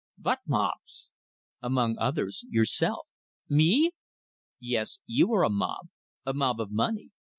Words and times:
"Vot 0.17 0.39
mobs?" 0.47 1.09
"Among 1.61 1.95
others, 1.99 2.43
yourself." 2.49 3.05
"Me?" 3.47 3.91
"Yes 4.59 4.99
you 5.05 5.31
are 5.33 5.43
a 5.43 5.49
mob; 5.51 5.89
a 6.25 6.33
mob 6.33 6.59
of 6.59 6.71
money! 6.71 7.11